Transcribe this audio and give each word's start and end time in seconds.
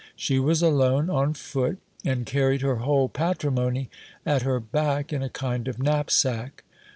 She 0.15 0.39
was 0.39 0.63
alone, 0.63 1.11
on 1.11 1.35
foot, 1.35 1.77
and 2.03 2.25
carried 2.25 2.61
her 2.63 2.77
whole 2.77 3.07
patrimony 3.07 3.91
at 4.25 4.41
her 4.41 4.59
back 4.59 5.13
in 5.13 5.21
a 5.21 5.29
kind 5.29 5.67
of 5.67 5.77
knapsack. 5.77 6.63